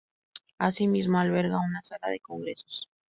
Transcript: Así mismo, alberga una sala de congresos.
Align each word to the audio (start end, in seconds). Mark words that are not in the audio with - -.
Así 0.57 0.87
mismo, 0.87 1.19
alberga 1.19 1.59
una 1.61 1.83
sala 1.83 2.07
de 2.07 2.19
congresos. 2.21 2.89